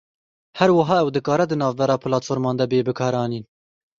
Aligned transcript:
Her 0.59 0.69
wiha 0.77 0.97
ew 1.03 1.09
dikare 1.15 1.45
di 1.47 1.55
navbera 1.61 1.95
platforman 2.05 2.57
de 2.59 2.65
bê 2.71 2.79
bikaranîn. 2.87 3.45